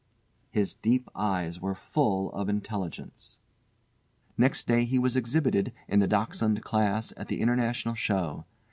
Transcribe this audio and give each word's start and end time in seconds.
His 0.49 0.73
deep 0.73 1.11
eyes 1.13 1.61
were 1.61 1.75
full 1.75 2.31
of 2.31 2.49
intelligence. 2.49 3.37
Next 4.35 4.65
day 4.65 4.83
he 4.83 4.97
was 4.97 5.15
exhibited 5.15 5.71
in 5.87 5.99
the 5.99 6.07
Dachshund 6.07 6.63
class 6.63 7.13
at 7.17 7.27
the 7.27 7.39
International 7.39 7.93
show. 7.93 8.45